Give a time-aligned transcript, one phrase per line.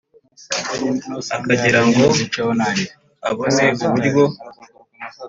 [1.35, 2.03] akagira ngo
[3.29, 4.23] abone uburyo